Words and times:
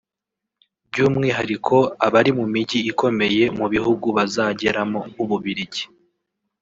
by’umwihariko 0.89 1.75
abari 2.05 2.31
mu 2.37 2.45
mijyi 2.53 2.79
ikomeye 2.91 3.43
mu 3.57 3.65
bihugu 3.73 4.07
bazageramo 4.17 4.99
nk’u 5.11 5.25
Bubiligi 5.29 5.83